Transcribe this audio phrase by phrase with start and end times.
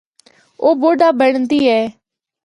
[0.61, 1.81] او بڈھا بنڑدی اے۔